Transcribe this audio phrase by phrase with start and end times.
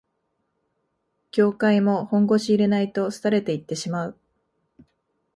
[1.31, 4.17] 業界も本腰入れないと廃れていってしまう